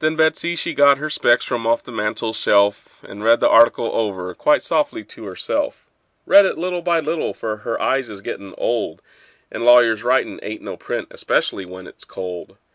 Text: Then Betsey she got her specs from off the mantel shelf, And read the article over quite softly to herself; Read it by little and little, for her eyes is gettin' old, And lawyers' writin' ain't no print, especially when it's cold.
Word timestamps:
Then 0.00 0.14
Betsey 0.14 0.56
she 0.56 0.74
got 0.74 0.98
her 0.98 1.08
specs 1.08 1.46
from 1.46 1.66
off 1.66 1.82
the 1.82 1.90
mantel 1.90 2.34
shelf, 2.34 3.02
And 3.02 3.24
read 3.24 3.40
the 3.40 3.48
article 3.48 3.86
over 3.94 4.34
quite 4.34 4.60
softly 4.60 5.04
to 5.04 5.24
herself; 5.24 5.86
Read 6.26 6.44
it 6.44 6.56
by 6.56 6.58
little 6.66 6.92
and 6.98 7.06
little, 7.06 7.32
for 7.32 7.56
her 7.56 7.80
eyes 7.80 8.10
is 8.10 8.20
gettin' 8.20 8.54
old, 8.58 9.00
And 9.50 9.64
lawyers' 9.64 10.02
writin' 10.02 10.38
ain't 10.42 10.60
no 10.60 10.76
print, 10.76 11.08
especially 11.12 11.64
when 11.64 11.86
it's 11.86 12.04
cold. 12.04 12.58